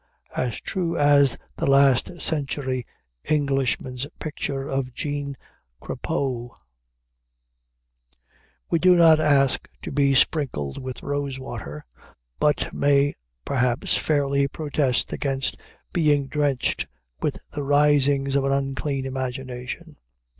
As 0.35 0.55
true 0.59 0.97
as 0.97 1.37
the 1.57 1.67
last 1.67 2.23
century 2.23 2.87
Englishman's 3.23 4.07
picture 4.17 4.67
of 4.67 4.95
Jean 4.95 5.37
Crapaud! 5.79 6.49
We 8.71 8.79
do 8.79 8.95
not 8.95 9.19
ask 9.19 9.69
to 9.83 9.91
be 9.91 10.15
sprinkled 10.15 10.79
with 10.81 11.03
rosewater, 11.03 11.85
but 12.39 12.73
may 12.73 13.13
perhaps 13.45 13.95
fairly 13.95 14.47
protest 14.47 15.13
against 15.13 15.61
being 15.93 16.25
drenched 16.25 16.87
with 17.21 17.37
the 17.51 17.61
rinsings 17.61 18.35
of 18.35 18.43
an 18.45 18.51
unclean 18.51 19.05
imagination. 19.05 19.97